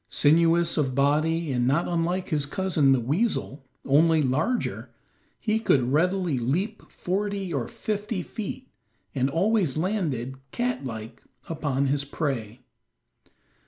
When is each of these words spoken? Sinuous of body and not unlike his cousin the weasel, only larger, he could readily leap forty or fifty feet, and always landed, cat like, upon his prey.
Sinuous 0.07 0.77
of 0.77 0.95
body 0.95 1.51
and 1.51 1.67
not 1.67 1.87
unlike 1.87 2.29
his 2.29 2.47
cousin 2.47 2.91
the 2.91 2.99
weasel, 2.99 3.67
only 3.85 4.19
larger, 4.23 4.89
he 5.39 5.59
could 5.59 5.91
readily 5.93 6.39
leap 6.39 6.81
forty 6.89 7.53
or 7.53 7.67
fifty 7.67 8.23
feet, 8.23 8.67
and 9.13 9.29
always 9.29 9.77
landed, 9.77 10.37
cat 10.51 10.83
like, 10.83 11.21
upon 11.47 11.85
his 11.85 12.03
prey. 12.03 12.61